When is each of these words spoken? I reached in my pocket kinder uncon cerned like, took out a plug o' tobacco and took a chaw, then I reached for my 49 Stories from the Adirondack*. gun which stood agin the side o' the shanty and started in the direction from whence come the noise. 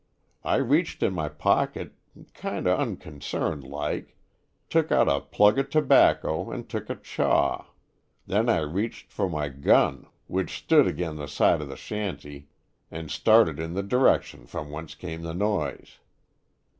I 0.43 0.55
reached 0.55 1.03
in 1.03 1.13
my 1.13 1.29
pocket 1.29 1.93
kinder 2.33 2.71
uncon 2.71 3.19
cerned 3.19 3.63
like, 3.63 4.15
took 4.67 4.91
out 4.91 5.07
a 5.07 5.19
plug 5.19 5.59
o' 5.59 5.61
tobacco 5.61 6.49
and 6.49 6.67
took 6.67 6.89
a 6.89 6.95
chaw, 6.95 7.65
then 8.25 8.49
I 8.49 8.61
reached 8.61 9.11
for 9.11 9.29
my 9.29 9.47
49 9.47 9.47
Stories 9.47 9.61
from 9.61 9.63
the 9.63 9.69
Adirondack*. 9.69 10.01
gun 10.03 10.11
which 10.25 10.57
stood 10.57 10.87
agin 10.87 11.15
the 11.17 11.27
side 11.27 11.61
o' 11.61 11.65
the 11.65 11.77
shanty 11.77 12.47
and 12.89 13.11
started 13.11 13.59
in 13.59 13.75
the 13.75 13.83
direction 13.83 14.47
from 14.47 14.71
whence 14.71 14.95
come 14.95 15.21
the 15.21 15.35
noise. 15.35 15.99